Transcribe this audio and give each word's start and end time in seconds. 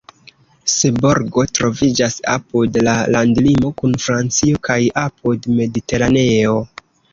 Seborgo 0.75 1.43
troviĝas 1.57 2.17
apud 2.37 2.79
la 2.87 2.97
landlimo 3.17 3.71
kun 3.83 3.95
Francio 4.07 4.65
kaj 4.71 4.81
apud 5.05 5.49
Mediteraneo. 5.61 6.61